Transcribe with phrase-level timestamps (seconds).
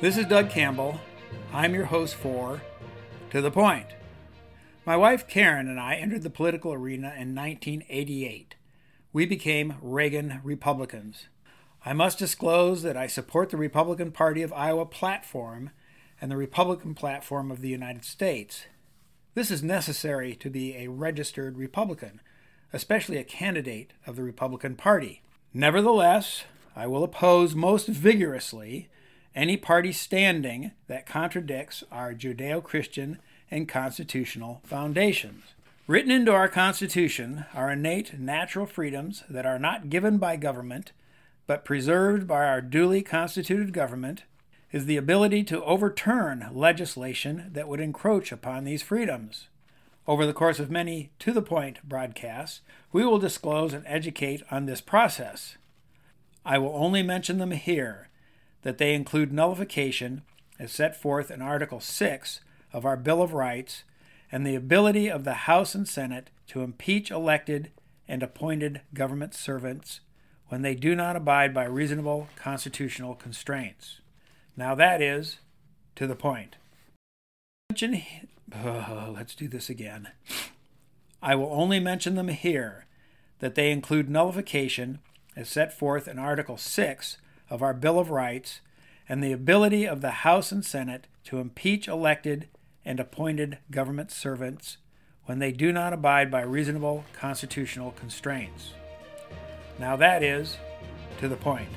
[0.00, 1.00] This is Doug Campbell.
[1.52, 2.62] I'm your host for
[3.30, 3.88] To the Point.
[4.86, 8.54] My wife Karen and I entered the political arena in 1988.
[9.12, 11.26] We became Reagan Republicans.
[11.84, 15.70] I must disclose that I support the Republican Party of Iowa platform
[16.20, 18.66] and the Republican platform of the United States.
[19.34, 22.20] This is necessary to be a registered Republican,
[22.72, 25.22] especially a candidate of the Republican Party.
[25.52, 26.44] Nevertheless,
[26.76, 28.88] I will oppose most vigorously
[29.38, 33.18] any party standing that contradicts our Judeo Christian
[33.52, 35.44] and constitutional foundations.
[35.86, 40.90] Written into our Constitution are innate natural freedoms that are not given by government,
[41.46, 44.24] but preserved by our duly constituted government,
[44.72, 49.46] is the ability to overturn legislation that would encroach upon these freedoms.
[50.08, 54.66] Over the course of many to the point broadcasts, we will disclose and educate on
[54.66, 55.56] this process.
[56.44, 58.08] I will only mention them here
[58.62, 60.22] that they include nullification
[60.58, 62.40] as set forth in Article 6
[62.72, 63.84] of our Bill of Rights
[64.30, 67.70] and the ability of the House and Senate to impeach elected
[68.06, 70.00] and appointed government servants
[70.48, 74.00] when they do not abide by reasonable constitutional constraints.
[74.56, 75.38] Now that is
[75.96, 76.56] to the point.
[78.54, 80.08] Oh, let's do this again.
[81.22, 82.86] I will only mention them here
[83.40, 84.98] that they include nullification
[85.36, 87.18] as set forth in Article 6
[87.50, 88.60] of our Bill of Rights
[89.08, 92.48] and the ability of the House and Senate to impeach elected
[92.84, 94.78] and appointed government servants
[95.24, 98.72] when they do not abide by reasonable constitutional constraints.
[99.78, 100.56] Now that is
[101.18, 101.68] to the point.